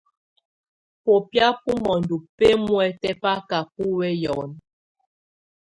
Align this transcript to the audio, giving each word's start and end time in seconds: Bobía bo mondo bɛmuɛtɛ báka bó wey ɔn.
Bobía 1.05 1.47
bo 1.63 1.71
mondo 1.85 2.15
bɛmuɛtɛ 2.37 3.09
báka 3.21 3.57
bó 3.73 3.83
wey 3.97 4.19
ɔn. 4.39 4.49